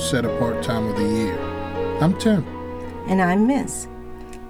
set 0.00 0.24
apart 0.24 0.62
time 0.62 0.88
of 0.88 0.96
the 0.96 1.04
year. 1.04 1.38
I'm 2.00 2.18
Tim. 2.18 2.42
And 3.06 3.20
I'm 3.20 3.46
Miss. 3.46 3.86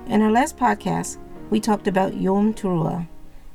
In 0.06 0.22
our 0.22 0.30
last 0.30 0.56
podcast, 0.56 1.18
we 1.50 1.58
talked 1.58 1.88
about 1.88 2.14
Yom 2.14 2.54
Teruah 2.54 3.08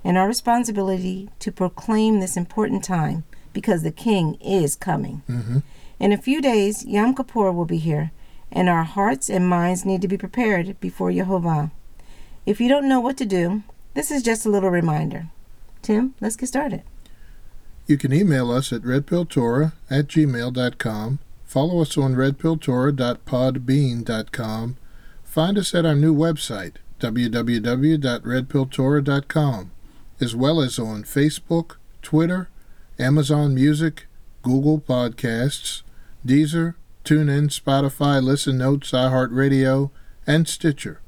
and 0.03 0.17
our 0.17 0.27
responsibility 0.27 1.29
to 1.39 1.53
proclaim 1.53 2.19
this 2.19 2.35
important 2.35 2.83
time 2.83 3.23
because 3.53 3.81
the 3.81 3.91
King 3.91 4.35
is 4.35 4.75
coming. 4.75 5.23
Mm-hmm. 5.29 5.59
In 5.99 6.11
a 6.11 6.17
few 6.17 6.41
days, 6.41 6.85
Yom 6.85 7.15
Kippur 7.15 7.51
will 7.53 7.65
be 7.65 7.77
here, 7.77 8.11
and 8.51 8.67
our 8.67 8.83
hearts 8.83 9.29
and 9.29 9.47
minds 9.47 9.85
need 9.85 10.01
to 10.01 10.09
be 10.09 10.17
prepared 10.17 10.77
before 10.81 11.11
Yehovah. 11.11 11.71
If 12.45 12.59
you 12.59 12.67
don't 12.67 12.89
know 12.89 12.99
what 12.99 13.15
to 13.17 13.25
do, 13.25 13.63
this 13.93 14.11
is 14.11 14.21
just 14.21 14.45
a 14.45 14.49
little 14.49 14.69
reminder. 14.69 15.29
Tim, 15.81 16.13
let's 16.19 16.35
get 16.35 16.49
started. 16.49 16.83
You 17.87 17.97
can 17.97 18.11
email 18.11 18.51
us 18.51 18.73
at 18.73 18.81
redpilltorah 18.81 19.71
at 19.89 20.07
gmail.com, 20.07 21.19
follow 21.55 21.81
us 21.81 21.97
on 21.97 22.13
redpilltorah.podbean.com, 22.15 24.77
find 25.23 25.57
us 25.57 25.73
at 25.73 25.85
our 25.85 25.95
new 25.95 26.13
website, 26.13 26.73
www.redpilltorah.com, 26.99 29.71
as 30.19 30.35
well 30.35 30.59
as 30.59 30.77
on 30.77 31.03
Facebook, 31.03 31.77
Twitter, 32.01 32.49
Amazon 32.99 33.55
Music, 33.55 34.07
Google 34.41 34.81
Podcasts, 34.81 35.83
Deezer, 36.27 36.75
TuneIn, 37.05 37.57
Spotify, 37.57 38.21
Listen 38.21 38.57
Notes, 38.57 38.91
iHeartRadio, 38.91 39.91
and 40.27 40.49
Stitcher. 40.49 40.99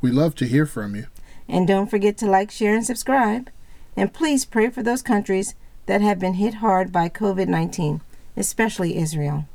We 0.00 0.10
love 0.10 0.34
to 0.34 0.48
hear 0.48 0.66
from 0.66 0.96
you. 0.96 1.06
And 1.46 1.68
don't 1.68 1.88
forget 1.88 2.18
to 2.18 2.26
like, 2.26 2.50
share, 2.50 2.74
and 2.74 2.84
subscribe. 2.84 3.50
And 3.96 4.12
please 4.12 4.44
pray 4.46 4.68
for 4.68 4.82
those 4.82 5.02
countries 5.02 5.54
that 5.86 6.00
have 6.00 6.18
been 6.18 6.34
hit 6.34 6.54
hard 6.54 6.90
by 6.90 7.08
COVID 7.08 7.46
19, 7.46 8.00
especially 8.36 8.96
Israel. 8.96 9.46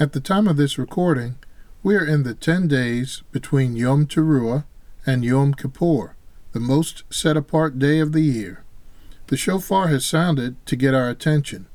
At 0.00 0.14
the 0.14 0.20
time 0.20 0.48
of 0.48 0.56
this 0.56 0.78
recording, 0.78 1.36
we 1.82 1.94
are 1.94 2.06
in 2.06 2.22
the 2.22 2.32
10 2.32 2.68
days 2.68 3.22
between 3.32 3.76
Yom 3.76 4.06
Teruah 4.06 4.64
and 5.04 5.22
Yom 5.22 5.52
Kippur, 5.52 6.16
the 6.52 6.58
most 6.58 7.02
set 7.10 7.36
apart 7.36 7.78
day 7.78 8.00
of 8.00 8.12
the 8.12 8.22
year. 8.22 8.64
The 9.26 9.36
shofar 9.36 9.88
has 9.88 10.06
sounded 10.06 10.56
to 10.64 10.74
get 10.74 10.94
our 10.94 11.10
attention. 11.10 11.66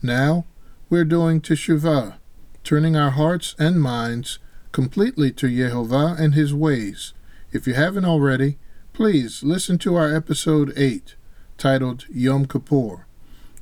Now 0.00 0.46
we're 0.88 1.04
doing 1.04 1.42
Teshuvah, 1.42 2.14
turning 2.62 2.96
our 2.96 3.10
hearts 3.10 3.54
and 3.58 3.82
minds 3.82 4.38
completely 4.72 5.30
to 5.32 5.46
Yehovah 5.46 6.18
and 6.18 6.32
His 6.32 6.54
ways. 6.54 7.12
If 7.52 7.66
you 7.66 7.74
haven't 7.74 8.06
already, 8.06 8.56
please 8.94 9.42
listen 9.42 9.76
to 9.80 9.94
our 9.96 10.10
episode 10.10 10.72
8, 10.74 11.16
titled 11.58 12.06
Yom 12.08 12.46
Kippur. 12.46 13.04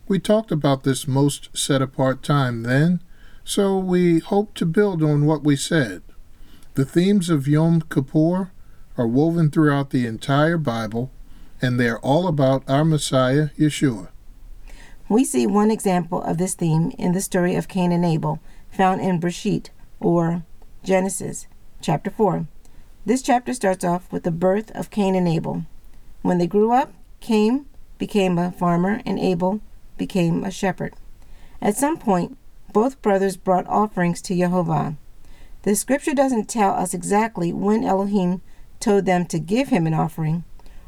We 0.07 0.21
talked 0.21 0.53
about 0.53 0.85
this 0.85 1.09
most 1.09 1.49
set 1.59 1.83
apart 1.83 2.23
time 2.23 2.63
then, 2.63 3.01
so 3.45 3.79
we 3.79 4.21
hope 4.21 4.55
to 4.55 4.67
build 4.67 5.03
on 5.03 5.27
what 5.27 5.45
we 5.45 5.57
said. 5.57 6.03
The 6.75 6.85
themes 6.85 7.29
of 7.29 7.49
Yom 7.49 7.83
Kippur 7.83 8.51
are 8.97 9.07
woven 9.07 9.51
throughout 9.51 9.91
the 9.91 10.07
entire 10.07 10.59
Bible, 10.59 11.11
and 11.61 11.79
they're 11.79 11.99
all 12.01 12.27
about 12.27 12.63
our 12.69 12.85
Messiah, 12.85 13.49
Yeshua. 13.59 14.09
We 15.09 15.25
see 15.25 15.47
one 15.47 15.71
example 15.71 16.23
of 16.23 16.39
this 16.39 16.55
theme 16.55 16.93
in 16.99 17.13
the 17.13 17.21
story 17.21 17.55
of 17.55 17.69
Cain 17.69 17.93
and 17.93 18.05
Abel, 18.05 18.41
found 18.71 19.01
in 19.01 19.21
Bereshit, 19.21 19.69
or 20.01 20.45
Genesis, 20.83 21.47
chapter 21.81 22.11
4. 22.11 22.47
This 23.05 23.21
chapter 23.21 23.53
starts 23.53 23.85
off 23.85 24.11
with 24.13 24.23
the 24.23 24.31
birth 24.31 24.71
of 24.71 24.91
Cain 24.91 25.15
and 25.15 25.29
Abel. 25.29 25.65
When 26.23 26.39
they 26.39 26.47
grew 26.47 26.73
up, 26.73 26.93
Cain 27.21 27.67
became 27.99 28.39
a 28.39 28.53
farmer 28.53 29.01
and 29.05 29.19
Abel 29.19 29.61
became 29.99 30.45
a 30.45 30.51
shepherd. 30.51 30.95
At 31.61 31.77
some 31.77 31.99
point, 31.99 32.39
both 32.73 33.03
brothers 33.03 33.37
brought 33.37 33.67
offerings 33.67 34.23
to 34.23 34.37
Jehovah. 34.37 34.97
The 35.63 35.77
scripture 35.77 36.15
doesn't 36.15 36.49
tell 36.49 36.73
us 36.73 36.95
exactly 36.95 37.53
when 37.53 37.85
Elohim 37.85 38.43
told 38.81 39.07
them 39.07 39.27
to 39.27 39.39
give 39.39 39.69
him 39.69 39.87
an 39.87 39.95
offering 39.95 40.45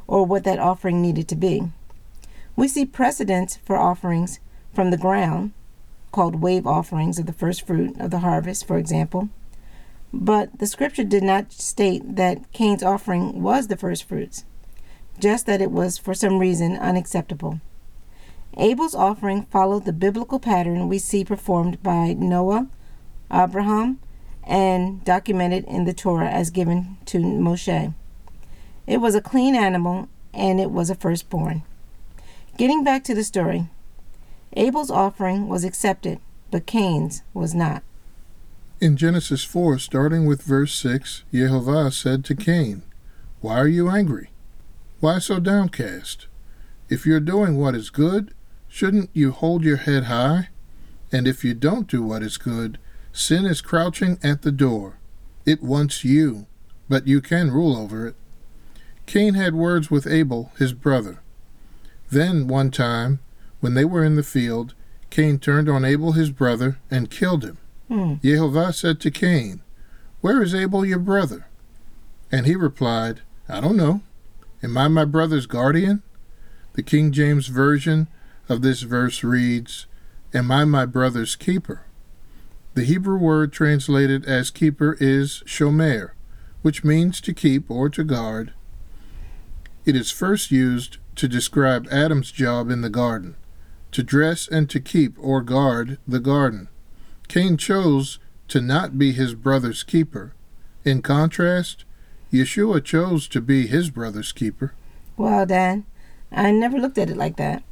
or 0.07 0.27
what 0.27 0.45
that 0.45 0.59
offering 0.59 1.01
needed 1.01 1.29
to 1.29 1.37
be. 1.37 1.63
We 2.57 2.69
see 2.69 2.85
precedents 2.85 3.57
for 3.65 3.77
offerings 3.77 4.41
from 4.73 4.91
the 4.91 4.97
ground, 4.97 5.53
called 6.13 6.43
wave 6.43 6.67
offerings 6.67 7.19
of 7.19 7.27
the 7.27 7.33
first 7.33 7.67
fruit 7.67 7.99
of 8.01 8.11
the 8.11 8.21
harvest, 8.21 8.67
for 8.67 8.79
example. 8.79 9.29
But 10.13 10.59
the 10.59 10.67
scripture 10.67 11.05
did 11.05 11.25
not 11.25 11.53
state 11.53 12.17
that 12.17 12.53
Cain's 12.53 12.83
offering 12.83 13.43
was 13.43 13.67
the 13.67 13.77
first 13.77 14.05
fruits, 14.05 14.45
just 15.19 15.47
that 15.47 15.61
it 15.61 15.73
was 15.73 15.99
for 15.99 16.15
some 16.15 16.39
reason 16.39 16.77
unacceptable. 16.77 17.61
Abel's 18.57 18.95
offering 18.95 19.43
followed 19.43 19.85
the 19.85 19.93
biblical 19.93 20.39
pattern 20.39 20.89
we 20.89 20.99
see 20.99 21.25
performed 21.25 21.83
by 21.83 22.13
Noah, 22.13 22.69
Abraham, 23.33 23.99
and 24.45 25.05
documented 25.05 25.65
in 25.65 25.85
the 25.85 25.95
Torah 25.95 26.31
as 26.31 26.51
given 26.51 26.99
to 27.07 27.19
Moshe. 27.19 27.95
It 28.87 28.99
was 28.99 29.15
a 29.15 29.21
clean 29.21 29.55
animal 29.55 30.09
and 30.33 30.61
it 30.61 30.71
was 30.71 30.91
a 30.91 30.95
firstborn. 30.95 31.63
Getting 32.57 32.85
back 32.85 33.03
to 33.05 33.15
the 33.15 33.25
story, 33.25 33.69
Abel's 34.53 34.91
offering 34.91 35.49
was 35.49 35.65
accepted, 35.65 36.21
but 36.51 36.67
Cain's 36.67 37.23
was 37.33 37.55
not. 37.55 37.83
In 38.81 38.97
Genesis 38.97 39.43
4, 39.43 39.79
starting 39.79 40.27
with 40.27 40.43
verse 40.43 40.75
6, 40.75 41.25
Jehovah 41.33 41.91
said 41.91 42.25
to 42.27 42.37
Cain, 42.37 42.83
Why 43.41 43.59
are 43.59 43.69
you 43.69 43.89
angry? 43.89 44.31
Why 45.01 45.19
so 45.19 45.41
downcast? 45.41 46.27
If 46.89 47.07
you're 47.07 47.21
doing 47.21 47.57
what 47.57 47.75
is 47.75 47.91
good, 47.91 48.35
shouldn't 48.75 49.09
you 49.13 49.31
hold 49.31 49.63
your 49.63 49.77
head 49.77 50.05
high? 50.05 50.49
And 51.13 51.29
if 51.29 51.45
you 51.45 51.55
don't 51.55 51.87
do 51.87 52.03
what 52.03 52.25
is 52.25 52.37
good, 52.37 52.77
sin 53.13 53.45
is 53.45 53.61
crouching 53.61 54.19
at 54.21 54.43
the 54.43 54.51
door. 54.51 54.99
It 55.47 55.63
wants 55.63 56.03
you, 56.05 56.47
but 56.89 57.07
you 57.07 57.21
can 57.21 57.53
rule 57.53 57.77
over 57.77 58.09
it. 58.09 58.17
Cain 59.07 59.35
had 59.35 59.55
words 59.55 59.93
with 59.93 60.09
Abel, 60.09 60.51
his 60.59 60.73
brother. 60.73 61.21
Then, 62.11 62.49
one 62.49 62.73
time, 62.73 63.21
when 63.61 63.75
they 63.75 63.85
were 63.85 64.05
in 64.05 64.17
the 64.17 64.25
field, 64.25 64.75
Cain 65.09 65.39
turned 65.39 65.69
on 65.69 65.85
Abel 65.85 66.13
his 66.13 66.31
brother 66.31 66.79
and 66.91 67.13
killed 67.13 67.45
him. 67.45 67.59
Hmm. 67.87 68.15
Jehovah 68.25 68.73
said 68.73 68.99
to 69.03 69.11
Cain, 69.13 69.63
Where 70.21 70.43
is 70.43 70.53
Abel 70.53 70.85
your 70.85 70.99
brother? 70.99 71.47
And 72.33 72.45
he 72.45 72.57
replied, 72.57 73.21
I 73.49 73.61
don't 73.61 73.77
know. 73.77 74.01
Am 74.65 74.77
I 74.77 74.89
my 74.89 75.05
brother's 75.05 75.47
guardian? 75.47 76.03
The 76.73 76.83
King 76.83 77.13
James 77.13 77.47
Version 77.47 78.09
of 78.49 78.63
this 78.63 78.83
verse 78.83 79.25
reads, 79.25 79.87
Am 80.33 80.51
I 80.51 80.65
my 80.65 80.87
brother's 80.87 81.37
keeper? 81.37 81.83
The 82.75 82.85
Hebrew 82.85 83.19
word 83.19 83.53
translated 83.53 84.25
as 84.27 84.51
keeper 84.51 84.97
is 85.01 85.43
shomer, 85.47 86.11
which 86.63 86.83
means 86.83 87.21
to 87.21 87.33
keep 87.33 87.71
or 87.71 87.89
to 87.91 88.03
guard. 88.03 88.53
It 89.85 89.95
is 89.95 90.11
first 90.11 90.51
used 90.51 90.99
to 91.17 91.29
describe 91.29 91.87
Adam's 91.91 92.33
job 92.33 92.71
in 92.71 92.81
the 92.81 92.91
garden, 92.91 93.37
to 93.93 94.03
dress 94.03 94.49
and 94.49 94.69
to 94.71 94.81
keep 94.81 95.15
or 95.19 95.41
guard 95.41 95.99
the 96.07 96.21
garden. 96.21 96.69
Cain 97.29 97.57
chose 97.57 98.19
to 98.49 98.61
not 98.61 98.99
be 98.99 99.13
his 99.13 99.35
brother's 99.35 99.83
keeper. 99.83 100.35
In 100.85 101.01
contrast, 101.01 101.85
Yeshua 102.33 102.83
chose 102.83 103.29
to 103.29 103.41
be 103.41 103.67
his 103.67 103.91
brother's 103.91 104.33
keeper. 104.33 104.75
Well, 105.17 105.47
Dan, 105.47 105.85
I 106.33 106.51
never 106.51 106.79
looked 106.79 106.99
at 106.99 107.11
it 107.11 107.17
like 107.17 107.37
that. 107.37 107.63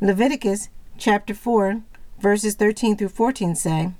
Leviticus 0.00 0.68
chapter 0.96 1.34
4, 1.34 1.82
verses 2.20 2.54
13 2.54 2.96
through 2.96 3.08
14 3.08 3.56
say, 3.56 3.90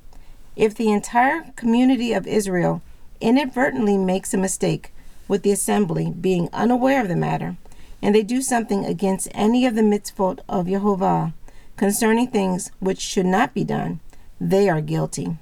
If 0.55 0.77
the 0.77 0.93
entire 0.93 1.51
community 1.57 2.13
of 2.13 2.25
Israel 2.25 2.83
inadvertently 3.21 3.99
makes 3.99 4.33
a 4.33 4.39
mistake 4.39 4.95
with 5.27 5.43
the 5.43 5.51
assembly 5.51 6.13
being 6.13 6.51
unaware 6.53 7.01
of 7.01 7.09
the 7.09 7.17
matter, 7.17 7.57
and 8.01 8.15
they 8.15 8.23
do 8.23 8.41
something 8.41 8.85
against 8.85 9.27
any 9.33 9.67
of 9.67 9.75
the 9.75 9.83
mitzvot 9.83 10.39
of 10.49 10.69
Jehovah 10.69 11.35
concerning 11.77 12.29
things 12.29 12.71
which 12.79 13.01
should 13.01 13.27
not 13.27 13.53
be 13.53 13.65
done, 13.65 13.99
they 14.41 14.69
are 14.69 14.81
guilty. 14.81 15.37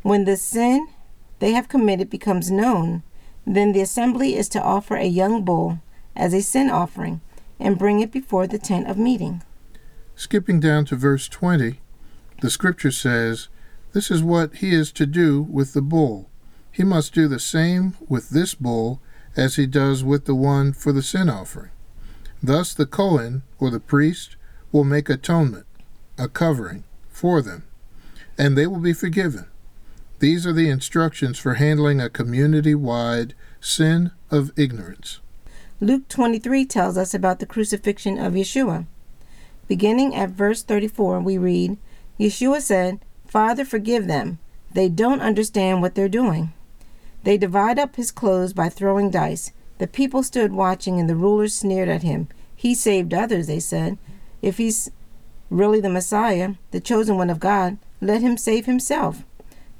When 0.00 0.24
the 0.24 0.38
sin 0.38 0.88
they 1.40 1.52
have 1.52 1.68
committed 1.68 2.08
becomes 2.08 2.50
known, 2.50 3.02
then 3.46 3.72
the 3.72 3.82
assembly 3.82 4.34
is 4.34 4.48
to 4.48 4.62
offer 4.62 4.96
a 4.96 5.04
young 5.04 5.44
bull 5.44 5.80
as 6.16 6.32
a 6.32 6.40
sin 6.40 6.70
offering 6.70 7.20
and 7.60 7.78
bring 7.78 8.00
it 8.00 8.10
before 8.10 8.46
the 8.46 8.58
tent 8.58 8.88
of 8.88 8.96
meeting. 8.96 9.42
Skipping 10.16 10.60
down 10.60 10.84
to 10.86 10.96
verse 10.96 11.28
20, 11.28 11.80
the 12.40 12.50
scripture 12.50 12.90
says, 12.92 13.48
This 13.92 14.10
is 14.10 14.22
what 14.22 14.56
he 14.56 14.72
is 14.72 14.92
to 14.92 15.06
do 15.06 15.42
with 15.42 15.72
the 15.72 15.82
bull. 15.82 16.28
He 16.70 16.84
must 16.84 17.14
do 17.14 17.28
the 17.28 17.40
same 17.40 17.96
with 18.08 18.30
this 18.30 18.54
bull 18.54 19.00
as 19.36 19.56
he 19.56 19.66
does 19.66 20.04
with 20.04 20.26
the 20.26 20.34
one 20.34 20.72
for 20.72 20.92
the 20.92 21.02
sin 21.02 21.28
offering. 21.28 21.70
Thus 22.42 22.74
the 22.74 22.86
Cohen, 22.86 23.42
or 23.58 23.70
the 23.70 23.80
priest, 23.80 24.36
will 24.70 24.84
make 24.84 25.08
atonement, 25.08 25.66
a 26.18 26.28
covering, 26.28 26.84
for 27.08 27.40
them, 27.40 27.64
and 28.36 28.56
they 28.56 28.66
will 28.66 28.80
be 28.80 28.92
forgiven. 28.92 29.46
These 30.18 30.46
are 30.46 30.52
the 30.52 30.68
instructions 30.68 31.38
for 31.38 31.54
handling 31.54 32.00
a 32.00 32.10
community 32.10 32.74
wide 32.74 33.34
sin 33.60 34.12
of 34.30 34.52
ignorance. 34.56 35.20
Luke 35.80 36.08
23 36.08 36.64
tells 36.66 36.96
us 36.96 37.14
about 37.14 37.40
the 37.40 37.46
crucifixion 37.46 38.18
of 38.18 38.34
Yeshua. 38.34 38.86
Beginning 39.66 40.14
at 40.14 40.30
verse 40.30 40.62
34, 40.62 41.20
we 41.20 41.38
read 41.38 41.78
Yeshua 42.18 42.60
said, 42.60 43.00
Father, 43.26 43.64
forgive 43.64 44.06
them. 44.06 44.38
They 44.72 44.88
don't 44.88 45.20
understand 45.20 45.80
what 45.80 45.94
they're 45.94 46.08
doing. 46.08 46.52
They 47.22 47.38
divide 47.38 47.78
up 47.78 47.96
his 47.96 48.10
clothes 48.10 48.52
by 48.52 48.68
throwing 48.68 49.10
dice. 49.10 49.52
The 49.78 49.86
people 49.86 50.22
stood 50.22 50.52
watching, 50.52 51.00
and 51.00 51.08
the 51.08 51.16
rulers 51.16 51.54
sneered 51.54 51.88
at 51.88 52.02
him. 52.02 52.28
He 52.54 52.74
saved 52.74 53.14
others, 53.14 53.46
they 53.46 53.60
said. 53.60 53.98
If 54.42 54.58
he's 54.58 54.90
really 55.50 55.80
the 55.80 55.88
Messiah, 55.88 56.54
the 56.70 56.80
chosen 56.80 57.16
one 57.16 57.30
of 57.30 57.40
God, 57.40 57.78
let 58.00 58.20
him 58.20 58.36
save 58.36 58.66
himself. 58.66 59.24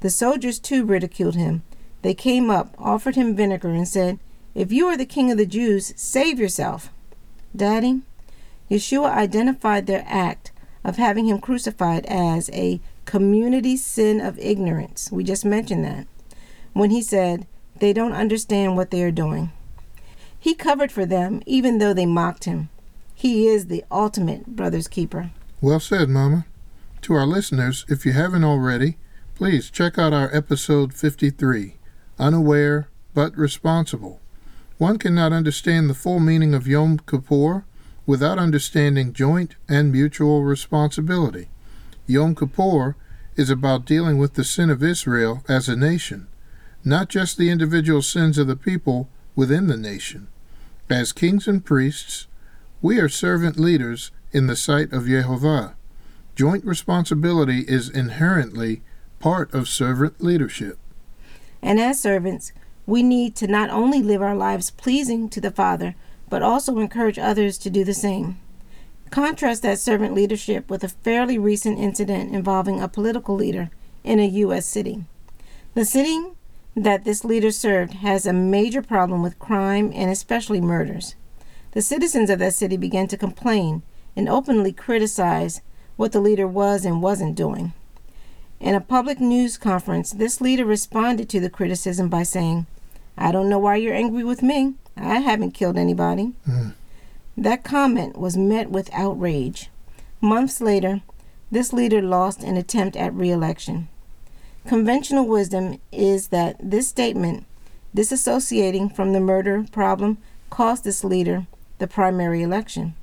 The 0.01 0.09
soldiers 0.09 0.59
too 0.59 0.85
ridiculed 0.85 1.35
him. 1.35 1.63
They 2.01 2.13
came 2.13 2.49
up, 2.49 2.75
offered 2.77 3.15
him 3.15 3.35
vinegar, 3.35 3.69
and 3.69 3.87
said, 3.87 4.19
If 4.53 4.71
you 4.71 4.87
are 4.87 4.97
the 4.97 5.05
king 5.05 5.31
of 5.31 5.37
the 5.37 5.45
Jews, 5.45 5.93
save 5.95 6.39
yourself. 6.39 6.91
Daddy, 7.55 8.01
Yeshua 8.69 9.11
identified 9.11 9.85
their 9.85 10.03
act 10.07 10.51
of 10.83 10.97
having 10.97 11.25
him 11.25 11.39
crucified 11.39 12.05
as 12.05 12.49
a 12.51 12.79
community 13.05 13.77
sin 13.77 14.19
of 14.19 14.39
ignorance. 14.39 15.11
We 15.11 15.23
just 15.23 15.45
mentioned 15.45 15.85
that. 15.85 16.07
When 16.73 16.89
he 16.89 17.01
said, 17.01 17.47
They 17.79 17.93
don't 17.93 18.13
understand 18.13 18.75
what 18.75 18.91
they 18.91 19.03
are 19.03 19.11
doing. 19.11 19.51
He 20.39 20.53
covered 20.53 20.91
for 20.91 21.05
them, 21.05 21.41
even 21.45 21.79
though 21.79 21.93
they 21.93 22.05
mocked 22.05 22.43
him. 22.43 22.69
He 23.13 23.47
is 23.47 23.67
the 23.67 23.83
ultimate 23.91 24.45
brother's 24.45 24.87
keeper. 24.87 25.31
Well 25.61 25.79
said, 25.79 26.09
Mama. 26.09 26.45
To 27.01 27.13
our 27.13 27.25
listeners, 27.25 27.85
if 27.87 28.05
you 28.05 28.11
haven't 28.11 28.43
already, 28.43 28.97
please 29.35 29.69
check 29.69 29.97
out 29.97 30.13
our 30.13 30.35
episode 30.35 30.93
53 30.93 31.75
Unaware 32.19 32.87
but 33.13 33.37
Responsible. 33.37 34.19
One 34.77 34.97
cannot 34.97 35.33
understand 35.33 35.89
the 35.89 35.93
full 35.93 36.19
meaning 36.19 36.53
of 36.53 36.67
Yom 36.67 36.99
Kippur 36.99 37.63
without 38.05 38.37
understanding 38.37 39.13
joint 39.13 39.55
and 39.67 39.91
mutual 39.91 40.43
responsibility. 40.43 41.47
Yom 42.07 42.35
Kippur 42.35 42.95
is 43.35 43.49
about 43.49 43.85
dealing 43.85 44.17
with 44.17 44.35
the 44.35 44.43
sin 44.43 44.69
of 44.69 44.83
Israel 44.83 45.43
as 45.47 45.67
a 45.67 45.75
nation, 45.75 46.27
not 46.83 47.09
just 47.09 47.37
the 47.37 47.49
individual 47.49 48.01
sins 48.01 48.37
of 48.37 48.47
the 48.47 48.55
people 48.55 49.09
within 49.35 49.67
the 49.67 49.77
nation. 49.77 50.27
As 50.89 51.11
kings 51.11 51.47
and 51.47 51.65
priests, 51.65 52.27
we 52.81 52.99
are 52.99 53.09
servant 53.09 53.59
leaders 53.59 54.11
in 54.31 54.47
the 54.47 54.55
sight 54.55 54.93
of 54.93 55.07
Jehovah. 55.07 55.75
Joint 56.35 56.63
responsibility 56.65 57.61
is 57.67 57.89
inherently 57.89 58.83
part 59.19 59.53
of 59.53 59.67
servant 59.67 60.21
leadership. 60.21 60.77
And 61.61 61.79
as 61.79 61.99
servants, 61.99 62.51
we 62.85 63.01
need 63.01 63.35
to 63.37 63.47
not 63.47 63.71
only 63.71 64.01
live 64.03 64.21
our 64.21 64.35
lives 64.35 64.69
pleasing 64.69 65.29
to 65.29 65.41
the 65.41 65.49
Father, 65.49 65.95
but 66.29 66.41
also 66.41 66.79
encourage 66.79 67.19
others 67.19 67.57
to 67.59 67.69
do 67.69 67.83
the 67.83 67.93
same. 67.93 68.39
Contrast 69.09 69.61
that 69.61 69.79
servant 69.79 70.13
leadership 70.13 70.69
with 70.69 70.83
a 70.83 70.89
fairly 70.89 71.37
recent 71.37 71.79
incident 71.79 72.33
involving 72.33 72.81
a 72.81 72.87
political 72.87 73.35
leader 73.35 73.69
in 74.03 74.19
a 74.19 74.27
U.S. 74.27 74.65
city. 74.65 75.03
The 75.73 75.85
city 75.85 76.19
that 76.75 77.05
this 77.05 77.23
leader 77.23 77.51
served 77.51 77.93
has 77.95 78.25
a 78.25 78.33
major 78.33 78.81
problem 78.81 79.21
with 79.21 79.39
crime 79.39 79.91
and 79.93 80.09
especially 80.11 80.59
murders. 80.59 81.15
The 81.71 81.81
citizens 81.81 82.29
of 82.29 82.39
that 82.39 82.53
city 82.53 82.77
began 82.77 83.07
to 83.09 83.17
complain 83.17 83.83
and 84.15 84.29
openly 84.29 84.71
criticize 84.71 85.61
what 85.95 86.11
the 86.11 86.19
leader 86.19 86.47
was 86.47 86.85
and 86.85 87.01
wasn't 87.01 87.35
doing. 87.35 87.73
In 88.59 88.75
a 88.75 88.81
public 88.81 89.19
news 89.19 89.57
conference, 89.57 90.11
this 90.11 90.41
leader 90.41 90.65
responded 90.65 91.29
to 91.29 91.39
the 91.39 91.49
criticism 91.49 92.09
by 92.09 92.23
saying, 92.23 92.65
I 93.17 93.31
don't 93.31 93.49
know 93.49 93.59
why 93.59 93.75
you're 93.75 93.93
angry 93.93 94.23
with 94.23 94.41
me. 94.41 94.75
I 94.97 95.19
haven't 95.19 95.51
killed 95.51 95.77
anybody. 95.77 96.33
Mm. 96.47 96.73
That 97.37 97.63
comment 97.63 98.17
was 98.17 98.37
met 98.37 98.69
with 98.69 98.93
outrage. 98.93 99.69
Months 100.21 100.61
later, 100.61 101.01
this 101.51 101.73
leader 101.73 102.01
lost 102.01 102.41
an 102.41 102.57
attempt 102.57 102.95
at 102.95 103.13
re 103.13 103.29
election. 103.29 103.89
Conventional 104.65 105.27
wisdom 105.27 105.79
is 105.91 106.29
that 106.29 106.55
this 106.59 106.87
statement, 106.87 107.45
disassociating 107.95 108.95
from 108.95 109.13
the 109.13 109.19
murder 109.19 109.65
problem, 109.71 110.17
cost 110.49 110.83
this 110.83 111.03
leader 111.03 111.45
the 111.77 111.87
primary 111.87 112.41
election. 112.41 112.95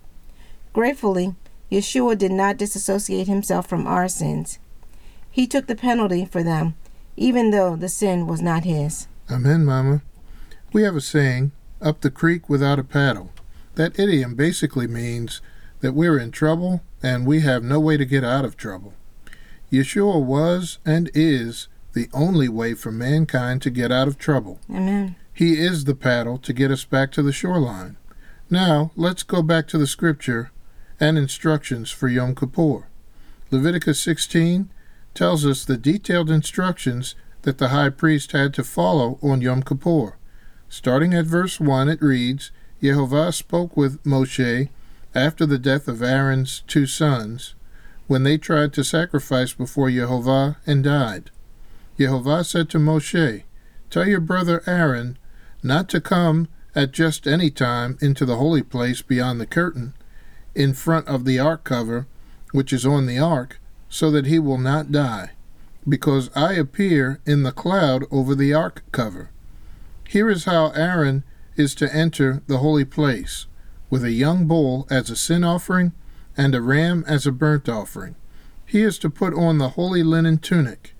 Gratefully, 0.72 1.34
Yeshua 1.70 2.16
did 2.18 2.32
not 2.32 2.56
disassociate 2.56 3.28
himself 3.28 3.66
from 3.68 3.86
our 3.86 4.08
sins. 4.08 4.58
He 5.30 5.46
took 5.46 5.66
the 5.66 5.76
penalty 5.76 6.24
for 6.24 6.42
them, 6.42 6.74
even 7.16 7.50
though 7.50 7.76
the 7.76 7.88
sin 7.88 8.26
was 8.26 8.42
not 8.42 8.64
his. 8.64 9.06
Amen, 9.30 9.64
Mama. 9.64 10.02
We 10.72 10.82
have 10.82 10.96
a 10.96 11.00
saying 11.00 11.52
up 11.82 12.00
the 12.00 12.10
creek 12.10 12.48
without 12.48 12.78
a 12.78 12.84
paddle. 12.84 13.32
That 13.74 13.98
idiom 13.98 14.34
basically 14.34 14.86
means 14.86 15.40
that 15.80 15.94
we're 15.94 16.18
in 16.18 16.30
trouble 16.30 16.82
and 17.02 17.26
we 17.26 17.40
have 17.40 17.62
no 17.62 17.80
way 17.80 17.96
to 17.96 18.04
get 18.04 18.24
out 18.24 18.44
of 18.44 18.56
trouble. 18.56 18.94
Yeshua 19.70 20.22
was 20.22 20.78
and 20.84 21.10
is 21.14 21.68
the 21.94 22.08
only 22.12 22.48
way 22.48 22.74
for 22.74 22.92
mankind 22.92 23.62
to 23.62 23.70
get 23.70 23.90
out 23.90 24.08
of 24.08 24.18
trouble. 24.18 24.60
Amen. 24.70 25.16
He 25.32 25.58
is 25.58 25.84
the 25.84 25.94
paddle 25.94 26.38
to 26.38 26.52
get 26.52 26.70
us 26.70 26.84
back 26.84 27.10
to 27.12 27.22
the 27.22 27.32
shoreline. 27.32 27.96
Now, 28.50 28.92
let's 28.96 29.22
go 29.22 29.42
back 29.42 29.66
to 29.68 29.78
the 29.78 29.86
scripture 29.86 30.50
and 31.00 31.16
instructions 31.16 31.90
for 31.90 32.08
Yom 32.08 32.34
Kippur. 32.34 32.86
Leviticus 33.50 34.00
16 34.00 34.70
tells 35.14 35.44
us 35.44 35.64
the 35.64 35.76
detailed 35.76 36.30
instructions 36.30 37.14
that 37.42 37.58
the 37.58 37.68
high 37.68 37.90
priest 37.90 38.32
had 38.32 38.54
to 38.54 38.64
follow 38.64 39.18
on 39.22 39.40
Yom 39.40 39.62
Kippur. 39.62 40.16
Starting 40.72 41.12
at 41.12 41.26
verse 41.26 41.60
1, 41.60 41.90
it 41.90 42.00
reads 42.00 42.50
Yehovah 42.82 43.34
spoke 43.34 43.76
with 43.76 44.02
Moshe 44.04 44.70
after 45.14 45.44
the 45.44 45.58
death 45.58 45.86
of 45.86 46.02
Aaron's 46.02 46.62
two 46.66 46.86
sons, 46.86 47.54
when 48.06 48.22
they 48.22 48.38
tried 48.38 48.72
to 48.72 48.82
sacrifice 48.82 49.52
before 49.52 49.90
Yehovah 49.90 50.56
and 50.66 50.82
died. 50.82 51.30
Yehovah 51.98 52.46
said 52.46 52.70
to 52.70 52.78
Moshe, 52.78 53.42
Tell 53.90 54.08
your 54.08 54.20
brother 54.20 54.62
Aaron 54.66 55.18
not 55.62 55.90
to 55.90 56.00
come 56.00 56.48
at 56.74 56.92
just 56.92 57.26
any 57.26 57.50
time 57.50 57.98
into 58.00 58.24
the 58.24 58.38
holy 58.38 58.62
place 58.62 59.02
beyond 59.02 59.42
the 59.42 59.46
curtain, 59.46 59.92
in 60.54 60.72
front 60.72 61.06
of 61.06 61.26
the 61.26 61.38
ark 61.38 61.64
cover, 61.64 62.06
which 62.52 62.72
is 62.72 62.86
on 62.86 63.04
the 63.04 63.18
ark, 63.18 63.60
so 63.90 64.10
that 64.10 64.24
he 64.24 64.38
will 64.38 64.56
not 64.56 64.90
die, 64.90 65.32
because 65.86 66.30
I 66.34 66.54
appear 66.54 67.20
in 67.26 67.42
the 67.42 67.52
cloud 67.52 68.04
over 68.10 68.34
the 68.34 68.54
ark 68.54 68.82
cover. 68.90 69.28
Here 70.12 70.28
is 70.28 70.44
how 70.44 70.72
Aaron 70.72 71.24
is 71.56 71.74
to 71.76 71.90
enter 71.90 72.42
the 72.46 72.58
holy 72.58 72.84
place 72.84 73.46
with 73.88 74.04
a 74.04 74.10
young 74.10 74.46
bull 74.46 74.86
as 74.90 75.08
a 75.08 75.16
sin 75.16 75.42
offering 75.42 75.92
and 76.36 76.54
a 76.54 76.60
ram 76.60 77.02
as 77.08 77.26
a 77.26 77.32
burnt 77.32 77.66
offering. 77.66 78.16
He 78.66 78.82
is 78.82 78.98
to 78.98 79.08
put 79.08 79.32
on 79.32 79.56
the 79.56 79.70
holy 79.70 80.02
linen 80.02 80.36
tunic, 80.36 80.94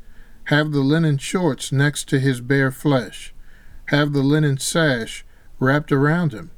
have 0.44 0.72
the 0.72 0.80
linen 0.80 1.18
shorts 1.18 1.70
next 1.70 2.08
to 2.08 2.20
his 2.20 2.40
bare 2.40 2.70
flesh, 2.70 3.34
have 3.88 4.14
the 4.14 4.22
linen 4.22 4.56
sash 4.56 5.26
wrapped 5.58 5.92
around 5.92 6.32
him, 6.32 6.50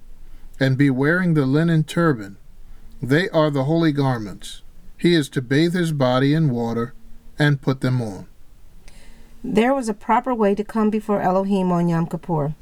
and 0.61 0.79
be 0.79 0.91
wearing 0.91 1.35
the 1.35 1.47
linen 1.47 1.83
turban. 1.83 2.37
They 3.03 3.29
are 3.31 3.51
the 3.51 3.65
holy 3.65 3.91
garments. 3.91 4.63
He 4.97 5.17
is 5.17 5.29
to 5.31 5.43
bathe 5.43 5.75
his 5.75 5.91
body 5.91 6.33
in 6.33 6.51
water 6.51 6.95
and 7.37 7.61
put 7.61 7.81
them 7.81 8.01
on. 8.01 8.29
There 9.47 9.75
was 9.75 9.91
a 9.91 9.95
proper 9.95 10.35
way 10.35 10.55
to 10.55 10.65
come 10.65 10.89
before 10.89 11.21
Elohim 11.21 11.71
on 11.71 11.91
Yom 11.91 12.07
Kippur. 12.07 12.55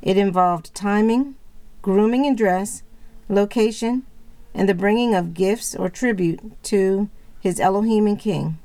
It 0.00 0.16
involved 0.16 0.72
timing, 0.72 1.34
grooming 1.82 2.26
and 2.26 2.38
dress, 2.38 2.84
location, 3.28 4.04
and 4.54 4.68
the 4.68 4.74
bringing 4.74 5.16
of 5.16 5.34
gifts 5.34 5.74
or 5.74 5.88
tribute 5.88 6.62
to 6.62 7.10
his 7.40 7.58
Elohim 7.58 8.06
and 8.06 8.20
King. 8.20 8.60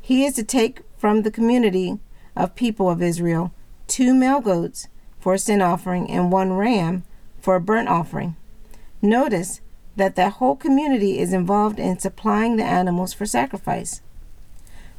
He 0.00 0.24
is 0.24 0.34
to 0.36 0.42
take 0.42 0.80
from 0.96 1.22
the 1.22 1.30
community 1.30 1.98
of 2.34 2.54
people 2.54 2.88
of 2.88 3.02
Israel 3.02 3.52
two 3.86 4.14
male 4.14 4.40
goats 4.40 4.88
for 5.20 5.34
a 5.34 5.38
sin 5.38 5.60
offering 5.60 6.10
and 6.10 6.32
one 6.32 6.54
ram 6.54 7.04
for 7.38 7.54
a 7.54 7.60
burnt 7.60 7.90
offering. 7.90 8.34
Notice 9.02 9.60
that 9.96 10.16
the 10.16 10.30
whole 10.30 10.56
community 10.56 11.18
is 11.18 11.34
involved 11.34 11.78
in 11.78 11.98
supplying 11.98 12.56
the 12.56 12.64
animals 12.64 13.12
for 13.12 13.26
sacrifice. 13.26 14.00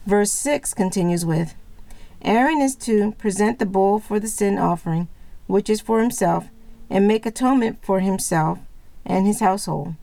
Verse 0.05 0.31
6 0.31 0.75
continues 0.75 1.25
with 1.25 1.55
Aaron 2.21 2.61
is 2.61 2.75
to 2.75 3.13
present 3.13 3.59
the 3.59 3.65
bull 3.65 3.99
for 3.99 4.19
the 4.19 4.27
sin 4.27 4.57
offering, 4.57 5.07
which 5.47 5.69
is 5.69 5.81
for 5.81 6.01
himself, 6.01 6.49
and 6.89 7.07
make 7.07 7.25
atonement 7.25 7.79
for 7.81 7.99
himself 7.99 8.59
and 9.05 9.25
his 9.25 9.39
household. 9.39 9.95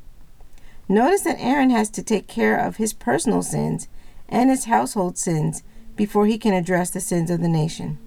Notice 0.89 1.23
that 1.23 1.41
Aaron 1.41 1.71
has 1.71 1.91
to 1.91 2.03
take 2.03 2.27
care 2.27 2.57
of 2.57 2.77
his 2.77 2.93
personal 2.93 3.43
sins 3.43 3.89
and 4.29 4.51
his 4.51 4.65
household 4.65 5.19
sins 5.19 5.63
before 5.97 6.27
he 6.27 6.39
can 6.39 6.55
address 6.55 6.91
the 6.91 7.01
sins 7.01 7.31
of 7.31 7.41
the 7.41 7.49
nation. 7.49 7.99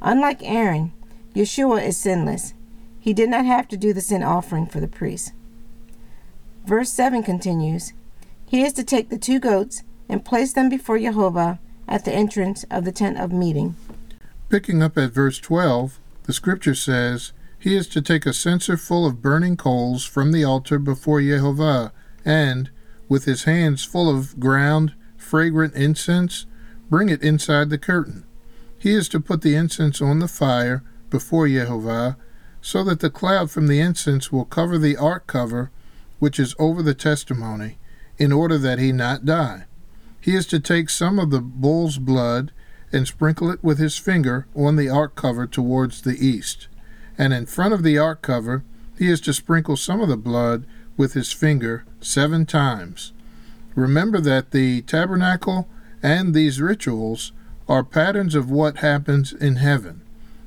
Unlike 0.00 0.42
Aaron, 0.42 0.92
Yeshua 1.34 1.86
is 1.86 1.96
sinless. 1.96 2.54
He 2.98 3.12
did 3.12 3.28
not 3.28 3.44
have 3.44 3.68
to 3.68 3.76
do 3.76 3.92
the 3.92 4.00
sin 4.00 4.22
offering 4.22 4.66
for 4.66 4.80
the 4.80 4.88
priest. 4.88 5.32
Verse 6.64 6.90
7 6.90 7.22
continues 7.22 7.92
He 8.46 8.62
is 8.62 8.72
to 8.74 8.84
take 8.84 9.10
the 9.10 9.18
two 9.18 9.38
goats 9.38 9.82
and 10.08 10.24
place 10.24 10.52
them 10.52 10.68
before 10.68 10.98
Jehovah 10.98 11.58
at 11.88 12.04
the 12.04 12.12
entrance 12.12 12.64
of 12.70 12.84
the 12.84 12.92
tent 12.92 13.18
of 13.18 13.32
meeting. 13.32 13.76
Picking 14.48 14.82
up 14.82 14.96
at 14.96 15.12
verse 15.12 15.38
12, 15.38 15.98
the 16.24 16.32
scripture 16.32 16.74
says, 16.74 17.32
He 17.58 17.76
is 17.76 17.88
to 17.88 18.02
take 18.02 18.26
a 18.26 18.32
censer 18.32 18.76
full 18.76 19.06
of 19.06 19.22
burning 19.22 19.56
coals 19.56 20.04
from 20.04 20.32
the 20.32 20.44
altar 20.44 20.78
before 20.78 21.20
Jehovah, 21.20 21.92
and, 22.24 22.70
with 23.08 23.24
his 23.24 23.44
hands 23.44 23.84
full 23.84 24.08
of 24.08 24.38
ground, 24.40 24.94
fragrant 25.16 25.74
incense, 25.74 26.46
bring 26.88 27.08
it 27.08 27.22
inside 27.22 27.70
the 27.70 27.78
curtain. 27.78 28.24
He 28.78 28.92
is 28.92 29.08
to 29.10 29.20
put 29.20 29.42
the 29.42 29.54
incense 29.54 30.00
on 30.02 30.18
the 30.18 30.28
fire 30.28 30.82
before 31.10 31.48
Jehovah, 31.48 32.16
so 32.60 32.82
that 32.84 33.00
the 33.00 33.10
cloud 33.10 33.50
from 33.50 33.66
the 33.66 33.80
incense 33.80 34.32
will 34.32 34.44
cover 34.44 34.78
the 34.78 34.96
ark 34.96 35.26
cover, 35.26 35.70
which 36.18 36.38
is 36.38 36.54
over 36.58 36.82
the 36.82 36.94
testimony, 36.94 37.78
in 38.18 38.32
order 38.32 38.56
that 38.58 38.78
he 38.78 38.92
not 38.92 39.24
die. 39.24 39.64
He 40.24 40.34
is 40.34 40.46
to 40.46 40.58
take 40.58 40.88
some 40.88 41.18
of 41.18 41.28
the 41.28 41.42
bull's 41.42 41.98
blood 41.98 42.50
and 42.90 43.06
sprinkle 43.06 43.50
it 43.50 43.62
with 43.62 43.76
his 43.76 43.98
finger 43.98 44.46
on 44.56 44.76
the 44.76 44.88
ark 44.88 45.16
cover 45.16 45.46
towards 45.46 46.00
the 46.00 46.16
east. 46.16 46.66
And 47.18 47.34
in 47.34 47.44
front 47.44 47.74
of 47.74 47.82
the 47.82 47.98
ark 47.98 48.22
cover, 48.22 48.64
he 48.96 49.10
is 49.10 49.20
to 49.20 49.34
sprinkle 49.34 49.76
some 49.76 50.00
of 50.00 50.08
the 50.08 50.16
blood 50.16 50.64
with 50.96 51.12
his 51.12 51.30
finger 51.30 51.84
seven 52.00 52.46
times. 52.46 53.12
Remember 53.74 54.18
that 54.18 54.52
the 54.52 54.80
tabernacle 54.82 55.68
and 56.02 56.32
these 56.32 56.58
rituals 56.58 57.32
are 57.68 57.84
patterns 57.84 58.34
of 58.34 58.50
what 58.50 58.78
happens 58.78 59.30
in 59.30 59.56
heaven. 59.56 60.00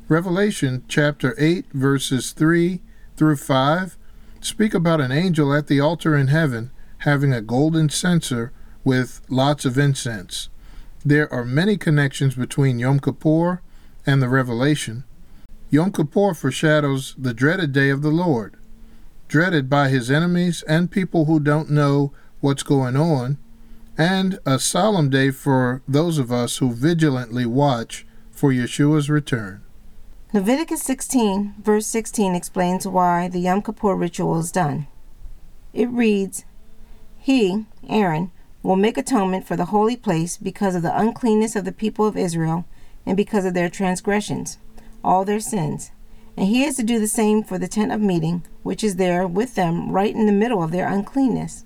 Revelation 0.08 0.86
chapter 0.88 1.36
8, 1.38 1.66
verses 1.72 2.32
3 2.32 2.82
through 3.16 3.36
5 3.36 3.96
speak 4.42 4.74
about 4.74 5.02
an 5.02 5.12
angel 5.12 5.54
at 5.54 5.68
the 5.68 5.80
altar 5.80 6.18
in 6.18 6.30
heaven 6.30 6.72
having 7.00 7.32
a 7.32 7.42
golden 7.42 7.90
censer 7.90 8.52
with 8.88 9.20
lots 9.28 9.66
of 9.66 9.78
incense. 9.78 10.48
There 11.04 11.32
are 11.34 11.44
many 11.44 11.76
connections 11.76 12.36
between 12.36 12.80
Yom 12.80 13.02
Kippur 13.02 13.62
and 14.06 14.22
the 14.22 14.30
Revelation. 14.30 15.04
Yom 15.70 15.92
Kippur 15.92 16.34
foreshadows 16.34 17.14
the 17.18 17.34
dreaded 17.34 17.74
day 17.74 17.90
of 17.90 18.02
the 18.02 18.12
Lord, 18.12 18.56
dreaded 19.28 19.70
by 19.70 19.90
his 19.90 20.10
enemies 20.10 20.64
and 20.70 20.90
people 20.90 21.26
who 21.26 21.42
don't 21.42 21.70
know 21.70 22.14
what's 22.40 22.64
going 22.64 22.96
on, 22.96 23.38
and 23.98 24.40
a 24.46 24.58
solemn 24.58 25.10
day 25.10 25.32
for 25.32 25.82
those 25.86 26.18
of 26.18 26.32
us 26.32 26.60
who 26.60 26.72
vigilantly 26.72 27.46
watch 27.46 28.08
for 28.32 28.54
Yeshua's 28.54 29.10
return. 29.10 29.64
Leviticus 30.32 30.82
16, 30.84 31.56
verse 31.62 31.88
16 31.88 32.34
explains 32.36 32.88
why 32.88 33.28
the 33.28 33.40
Yom 33.40 33.62
Kippur 33.62 33.96
ritual 33.96 34.40
is 34.40 34.50
done. 34.50 34.88
It 35.74 35.90
reads, 35.90 36.46
He, 37.18 37.66
Aaron, 37.90 38.32
will 38.68 38.76
make 38.76 38.98
atonement 38.98 39.48
for 39.48 39.56
the 39.56 39.68
holy 39.68 39.96
place 39.96 40.36
because 40.36 40.76
of 40.76 40.82
the 40.82 41.00
uncleanness 41.00 41.56
of 41.56 41.64
the 41.64 41.72
people 41.72 42.06
of 42.06 42.18
Israel 42.18 42.66
and 43.06 43.16
because 43.16 43.46
of 43.46 43.54
their 43.54 43.70
transgressions, 43.70 44.58
all 45.06 45.24
their 45.24 45.40
sins. 45.40 45.92
And 46.36 46.48
he 46.48 46.66
is 46.66 46.76
to 46.76 46.84
do 46.84 47.00
the 47.00 47.08
same 47.08 47.44
for 47.44 47.58
the 47.58 47.70
tent 47.70 47.94
of 47.94 48.02
meeting, 48.02 48.44
which 48.64 48.84
is 48.84 48.98
there 48.98 49.26
with 49.26 49.56
them 49.56 49.90
right 49.92 50.14
in 50.14 50.26
the 50.26 50.34
middle 50.34 50.62
of 50.62 50.72
their 50.72 50.90
uncleanness. 50.90 51.64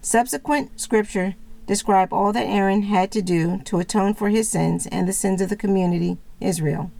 Subsequent 0.00 0.80
scripture 0.80 1.34
describe 1.66 2.14
all 2.14 2.32
that 2.32 2.46
Aaron 2.46 2.84
had 2.84 3.12
to 3.12 3.20
do 3.20 3.60
to 3.66 3.78
atone 3.78 4.14
for 4.14 4.30
his 4.30 4.48
sins 4.48 4.86
and 4.86 5.06
the 5.06 5.12
sins 5.12 5.42
of 5.42 5.50
the 5.50 5.54
community, 5.54 6.16
Israel. 6.40 6.90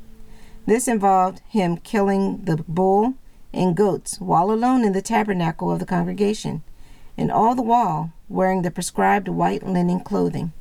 This 0.66 0.86
involved 0.86 1.40
him 1.48 1.78
killing 1.78 2.44
the 2.44 2.62
bull 2.68 3.14
and 3.50 3.74
goats 3.74 4.20
while 4.20 4.50
alone 4.50 4.84
in 4.84 4.92
the 4.92 5.00
tabernacle 5.00 5.72
of 5.72 5.78
the 5.78 5.86
congregation, 5.86 6.62
and 7.16 7.31
all 7.31 7.54
the 7.54 7.62
while 7.62 8.12
wearing 8.28 8.62
the 8.62 8.71
prescribed 8.71 9.28
white 9.28 9.66
linen 9.66 10.00
clothing. 10.00 10.52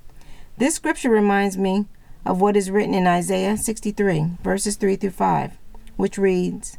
This 0.57 0.75
scripture 0.75 1.09
reminds 1.09 1.57
me 1.57 1.85
of 2.25 2.41
what 2.41 2.55
is 2.55 2.69
written 2.69 2.93
in 2.93 3.07
Isaiah 3.07 3.57
63, 3.57 4.37
verses 4.43 4.75
3 4.75 4.95
through 4.95 5.11
5, 5.11 5.57
which 5.95 6.17
reads, 6.17 6.77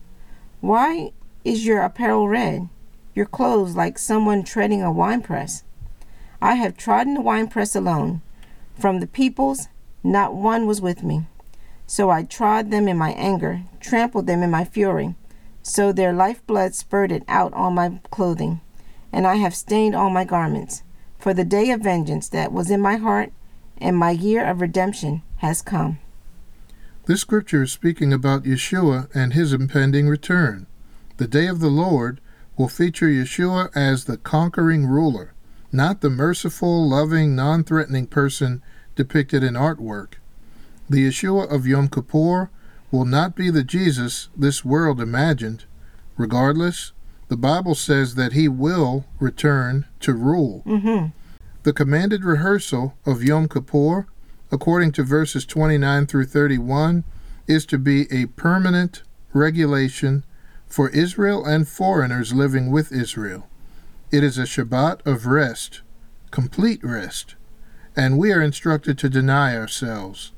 Why 0.61 1.13
is 1.45 1.67
your 1.67 1.83
apparel 1.83 2.29
red, 2.29 2.69
your 3.15 3.27
clothes 3.27 3.75
like 3.75 3.99
someone 3.99 4.45
treading 4.45 4.83
a 4.83 4.93
winepress? 4.93 5.65
I 6.41 6.55
have 6.55 6.77
trodden 6.77 7.15
the 7.15 7.21
winepress 7.21 7.75
alone. 7.75 8.21
From 8.79 9.01
the 9.01 9.07
peoples, 9.07 9.69
not 10.05 10.35
one 10.35 10.67
was 10.67 10.81
with 10.81 11.03
me. 11.03 11.27
So 11.87 12.11
I 12.11 12.23
trod 12.23 12.71
them 12.71 12.89
in 12.89 12.97
my 12.97 13.11
anger, 13.13 13.63
trampled 13.81 14.27
them 14.27 14.43
in 14.43 14.51
my 14.51 14.65
fury. 14.65 15.15
So 15.63 15.93
their 15.93 16.13
lifeblood 16.13 16.75
spurted 16.75 17.25
out 17.29 17.53
on 17.55 17.75
my 17.75 18.01
clothing 18.11 18.61
and 19.13 19.27
I 19.27 19.37
have 19.37 19.55
stained 19.55 19.95
all 19.95 20.11
my 20.11 20.25
garments. 20.25 20.83
For 21.19 21.35
the 21.35 21.45
day 21.45 21.71
of 21.71 21.83
vengeance 21.83 22.29
that 22.31 22.53
was 22.53 22.71
in 22.71 22.81
my 22.81 22.97
heart 22.97 23.33
and 23.79 23.97
my 23.97 24.11
year 24.11 24.45
of 24.45 24.61
redemption 24.61 25.23
has 25.39 25.63
come. 25.63 25.99
This 27.07 27.21
scripture 27.21 27.65
is 27.65 27.73
speaking 27.73 28.13
about 28.13 28.45
Yeshua 28.45 29.09
and 29.15 29.33
his 29.33 29.53
impending 29.53 30.09
return. 30.09 30.67
The 31.17 31.27
day 31.27 31.47
of 31.47 31.61
the 31.61 31.69
Lord 31.69 32.21
will 32.57 32.69
feature 32.69 33.09
Yeshua 33.09 33.71
as 33.77 34.05
the 34.05 34.17
conquering 34.17 34.87
ruler, 34.87 35.35
not 35.73 36.01
the 36.01 36.11
merciful, 36.11 36.89
loving, 36.89 37.35
non 37.35 37.65
threatening 37.65 38.07
person 38.07 38.63
depicted 38.95 39.43
in 39.43 39.55
artwork. 39.55 40.15
The 40.89 41.09
Yeshua 41.09 41.51
of 41.53 41.67
Yom 41.67 41.89
Kippur 41.89 42.51
will 42.91 43.05
not 43.05 43.35
be 43.35 43.51
the 43.51 43.65
Jesus 43.65 44.29
this 44.37 44.65
world 44.65 45.01
imagined. 45.01 45.65
Regardless, 46.17 46.93
the 47.33 47.37
Bible 47.39 47.75
says 47.75 48.15
that 48.17 48.35
he 48.35 48.47
will 48.47 49.07
return 49.19 49.87
to 50.01 50.13
rule. 50.13 50.63
Mm-hmm. 50.67 51.07
The 51.63 51.73
commanded 51.73 52.25
rehearsal 52.25 52.93
of 53.07 53.25
Yom 53.25 53.49
Kippur, 53.49 54.07
according 54.51 54.93
to 54.93 55.03
verses 55.03 55.47
29 55.47 56.09
through 56.09 56.27
31, 56.27 57.05
is 57.47 57.65
to 57.65 57.79
be 57.79 58.03
a 58.13 58.27
permanent 58.27 59.03
regulation 59.33 60.25
for 60.67 60.91
Israel 60.91 61.43
and 61.43 61.67
foreigners 61.67 62.35
living 62.35 62.71
with 62.71 62.93
Israel. 62.93 63.49
It 64.11 64.23
is 64.23 64.37
a 64.37 64.43
Shabbat 64.43 65.01
of 65.07 65.25
rest, 65.25 65.81
complete 66.31 66.85
rest, 66.85 67.37
and 67.97 68.19
we 68.19 68.31
are 68.31 68.43
instructed 68.43 68.99
to 68.99 69.09
deny 69.09 69.57
ourselves. 69.57 70.33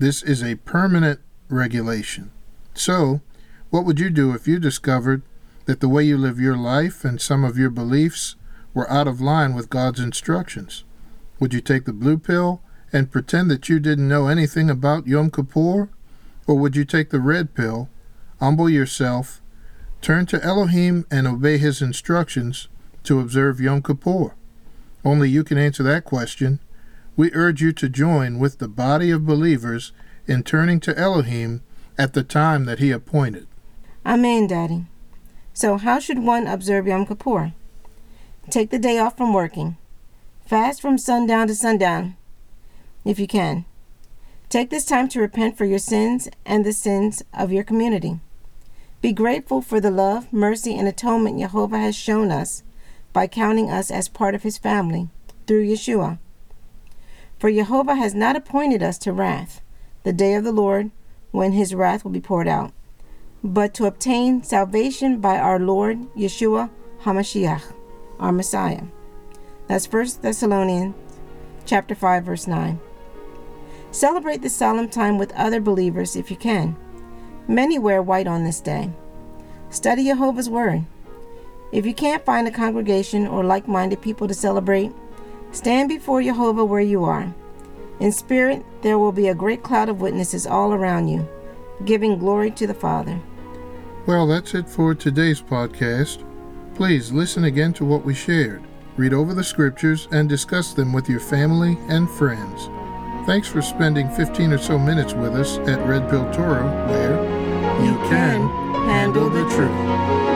This 0.00 0.20
is 0.20 0.42
a 0.42 0.56
permanent 0.56 1.20
regulation. 1.48 2.32
So, 2.74 3.20
what 3.70 3.84
would 3.84 4.00
you 4.00 4.10
do 4.10 4.34
if 4.34 4.48
you 4.48 4.58
discovered 4.58 5.22
that 5.70 5.78
the 5.78 5.88
way 5.88 6.02
you 6.02 6.18
live 6.18 6.40
your 6.40 6.56
life 6.56 7.04
and 7.04 7.20
some 7.20 7.44
of 7.44 7.56
your 7.56 7.70
beliefs 7.70 8.34
were 8.74 8.90
out 8.90 9.06
of 9.06 9.20
line 9.20 9.54
with 9.54 9.70
God's 9.70 10.00
instructions? 10.00 10.82
Would 11.38 11.54
you 11.54 11.60
take 11.60 11.84
the 11.84 11.92
blue 11.92 12.18
pill 12.18 12.60
and 12.92 13.12
pretend 13.12 13.52
that 13.52 13.68
you 13.68 13.78
didn't 13.78 14.08
know 14.08 14.26
anything 14.26 14.68
about 14.68 15.06
Yom 15.06 15.30
Kippur? 15.30 15.88
Or 16.48 16.54
would 16.56 16.74
you 16.74 16.84
take 16.84 17.10
the 17.10 17.20
red 17.20 17.54
pill, 17.54 17.88
humble 18.40 18.68
yourself, 18.68 19.40
turn 20.02 20.26
to 20.26 20.42
Elohim, 20.42 21.06
and 21.08 21.28
obey 21.28 21.56
his 21.56 21.80
instructions 21.80 22.66
to 23.04 23.20
observe 23.20 23.60
Yom 23.60 23.80
Kippur? 23.80 24.34
Only 25.04 25.30
you 25.30 25.44
can 25.44 25.56
answer 25.56 25.84
that 25.84 26.04
question. 26.04 26.58
We 27.16 27.32
urge 27.32 27.62
you 27.62 27.70
to 27.74 27.88
join 27.88 28.40
with 28.40 28.58
the 28.58 28.66
body 28.66 29.12
of 29.12 29.24
believers 29.24 29.92
in 30.26 30.42
turning 30.42 30.80
to 30.80 30.98
Elohim 30.98 31.62
at 31.96 32.14
the 32.14 32.24
time 32.24 32.64
that 32.64 32.80
he 32.80 32.90
appointed. 32.90 33.46
Amen, 34.04 34.48
Daddy. 34.48 34.86
So, 35.52 35.76
how 35.76 35.98
should 35.98 36.20
one 36.20 36.46
observe 36.46 36.86
Yom 36.86 37.06
Kippur? 37.06 37.52
Take 38.48 38.70
the 38.70 38.78
day 38.78 38.98
off 38.98 39.16
from 39.16 39.32
working. 39.32 39.76
Fast 40.46 40.80
from 40.80 40.98
sundown 40.98 41.48
to 41.48 41.54
sundown, 41.54 42.16
if 43.04 43.18
you 43.18 43.26
can. 43.26 43.64
Take 44.48 44.70
this 44.70 44.84
time 44.84 45.08
to 45.10 45.20
repent 45.20 45.56
for 45.56 45.64
your 45.64 45.78
sins 45.78 46.28
and 46.44 46.64
the 46.64 46.72
sins 46.72 47.22
of 47.32 47.52
your 47.52 47.62
community. 47.62 48.18
Be 49.00 49.12
grateful 49.12 49.62
for 49.62 49.80
the 49.80 49.90
love, 49.90 50.32
mercy, 50.32 50.76
and 50.76 50.88
atonement 50.88 51.38
Jehovah 51.38 51.78
has 51.78 51.94
shown 51.94 52.30
us 52.30 52.62
by 53.12 53.26
counting 53.26 53.70
us 53.70 53.90
as 53.90 54.08
part 54.08 54.34
of 54.34 54.42
his 54.42 54.58
family 54.58 55.08
through 55.46 55.66
Yeshua. 55.66 56.18
For 57.38 57.50
Jehovah 57.50 57.94
has 57.94 58.14
not 58.14 58.36
appointed 58.36 58.82
us 58.82 58.98
to 58.98 59.12
wrath, 59.12 59.60
the 60.02 60.12
day 60.12 60.34
of 60.34 60.44
the 60.44 60.52
Lord, 60.52 60.90
when 61.30 61.52
his 61.52 61.74
wrath 61.74 62.04
will 62.04 62.10
be 62.10 62.20
poured 62.20 62.48
out 62.48 62.72
but 63.42 63.72
to 63.74 63.86
obtain 63.86 64.42
salvation 64.42 65.20
by 65.20 65.38
our 65.38 65.58
Lord 65.58 65.98
Yeshua 66.14 66.70
HaMashiach, 67.02 67.72
our 68.18 68.32
Messiah. 68.32 68.82
That's 69.66 69.90
1 69.90 70.06
Thessalonians 70.20 70.94
chapter 71.64 71.94
5 71.94 72.24
verse 72.24 72.46
9. 72.46 72.80
Celebrate 73.92 74.42
this 74.42 74.54
solemn 74.54 74.88
time 74.88 75.18
with 75.18 75.32
other 75.32 75.60
believers 75.60 76.16
if 76.16 76.30
you 76.30 76.36
can. 76.36 76.76
Many 77.48 77.78
wear 77.78 78.02
white 78.02 78.26
on 78.26 78.44
this 78.44 78.60
day. 78.60 78.90
Study 79.70 80.04
Jehovah's 80.04 80.50
word. 80.50 80.84
If 81.72 81.86
you 81.86 81.94
can't 81.94 82.24
find 82.24 82.46
a 82.46 82.52
congregation 82.52 83.26
or 83.26 83.44
like-minded 83.44 84.02
people 84.02 84.28
to 84.28 84.34
celebrate, 84.34 84.92
stand 85.52 85.88
before 85.88 86.22
Jehovah 86.22 86.64
where 86.64 86.80
you 86.80 87.04
are. 87.04 87.32
In 88.00 88.12
spirit, 88.12 88.64
there 88.82 88.98
will 88.98 89.12
be 89.12 89.28
a 89.28 89.34
great 89.34 89.62
cloud 89.62 89.88
of 89.88 90.00
witnesses 90.00 90.46
all 90.46 90.72
around 90.72 91.08
you, 91.08 91.28
giving 91.84 92.18
glory 92.18 92.50
to 92.52 92.66
the 92.66 92.74
Father. 92.74 93.20
Well, 94.06 94.26
that's 94.26 94.54
it 94.54 94.68
for 94.68 94.94
today's 94.94 95.42
podcast. 95.42 96.24
Please 96.74 97.12
listen 97.12 97.44
again 97.44 97.72
to 97.74 97.84
what 97.84 98.04
we 98.04 98.14
shared. 98.14 98.62
Read 98.96 99.12
over 99.12 99.34
the 99.34 99.44
scriptures 99.44 100.08
and 100.10 100.28
discuss 100.28 100.72
them 100.72 100.92
with 100.92 101.08
your 101.08 101.20
family 101.20 101.78
and 101.88 102.08
friends. 102.10 102.68
Thanks 103.26 103.48
for 103.48 103.60
spending 103.60 104.08
15 104.10 104.52
or 104.52 104.58
so 104.58 104.78
minutes 104.78 105.12
with 105.12 105.34
us 105.34 105.58
at 105.58 105.86
Red 105.86 106.08
Pill 106.08 106.28
Torah, 106.32 106.66
where 106.88 107.12
you 107.84 107.94
can 108.08 108.48
handle 108.88 109.28
the 109.28 109.48
truth. 109.50 110.29